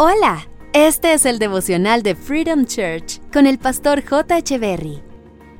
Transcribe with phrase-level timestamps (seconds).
[0.00, 4.56] Hola, este es el devocional de Freedom Church con el pastor J.
[4.56, 5.02] Berry.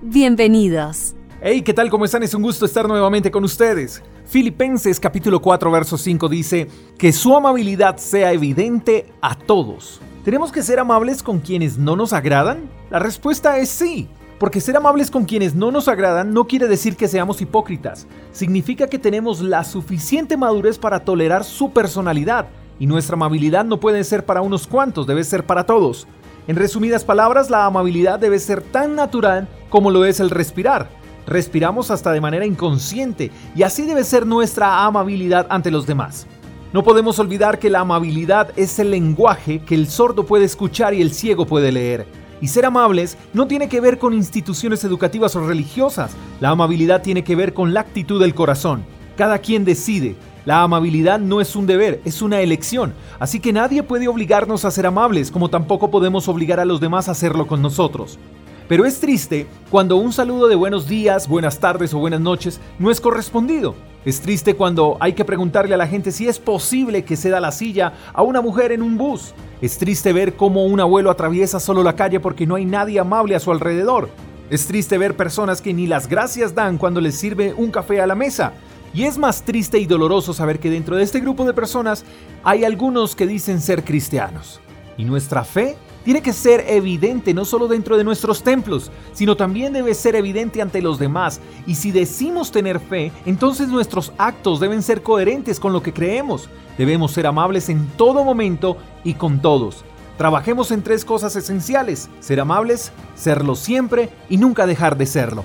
[0.00, 1.16] Bienvenidos.
[1.40, 1.90] Hey, ¿qué tal?
[1.90, 2.22] ¿Cómo están?
[2.22, 4.00] Es un gusto estar nuevamente con ustedes.
[4.26, 10.00] Filipenses capítulo 4 verso 5 dice, que su amabilidad sea evidente a todos.
[10.24, 12.70] ¿Tenemos que ser amables con quienes no nos agradan?
[12.90, 14.08] La respuesta es sí.
[14.38, 18.06] Porque ser amables con quienes no nos agradan no quiere decir que seamos hipócritas.
[18.30, 22.46] Significa que tenemos la suficiente madurez para tolerar su personalidad
[22.78, 26.06] y nuestra amabilidad no puede ser para unos cuantos, debe ser para todos.
[26.46, 30.88] En resumidas palabras, la amabilidad debe ser tan natural como lo es el respirar.
[31.26, 36.26] Respiramos hasta de manera inconsciente y así debe ser nuestra amabilidad ante los demás.
[36.72, 41.02] No podemos olvidar que la amabilidad es el lenguaje que el sordo puede escuchar y
[41.02, 42.06] el ciego puede leer.
[42.40, 47.24] Y ser amables no tiene que ver con instituciones educativas o religiosas, la amabilidad tiene
[47.24, 48.84] que ver con la actitud del corazón.
[49.16, 50.16] Cada quien decide,
[50.48, 54.70] la amabilidad no es un deber, es una elección, así que nadie puede obligarnos a
[54.70, 58.18] ser amables, como tampoco podemos obligar a los demás a hacerlo con nosotros.
[58.66, 62.90] Pero es triste cuando un saludo de buenos días, buenas tardes o buenas noches no
[62.90, 63.74] es correspondido.
[64.06, 67.52] Es triste cuando hay que preguntarle a la gente si es posible que ceda la
[67.52, 69.34] silla a una mujer en un bus.
[69.60, 73.36] Es triste ver cómo un abuelo atraviesa solo la calle porque no hay nadie amable
[73.36, 74.08] a su alrededor.
[74.48, 78.06] Es triste ver personas que ni las gracias dan cuando les sirve un café a
[78.06, 78.54] la mesa.
[78.94, 82.04] Y es más triste y doloroso saber que dentro de este grupo de personas
[82.42, 84.60] hay algunos que dicen ser cristianos.
[84.96, 89.74] Y nuestra fe tiene que ser evidente no solo dentro de nuestros templos, sino también
[89.74, 91.40] debe ser evidente ante los demás.
[91.66, 96.48] Y si decimos tener fe, entonces nuestros actos deben ser coherentes con lo que creemos.
[96.78, 99.84] Debemos ser amables en todo momento y con todos.
[100.16, 105.44] Trabajemos en tres cosas esenciales, ser amables, serlo siempre y nunca dejar de serlo.